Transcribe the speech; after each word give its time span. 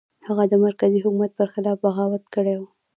هغه 0.27 0.43
د 0.47 0.53
مرکزي 0.65 0.99
حکومت 1.03 1.31
پر 1.39 1.47
خلاف 1.53 1.77
بغاوت 1.85 2.23
کړی 2.35 2.55
و. 2.57 2.61